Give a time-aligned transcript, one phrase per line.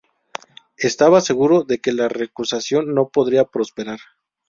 [0.79, 3.99] Estaba seguro de que la recusación no podría prosperar.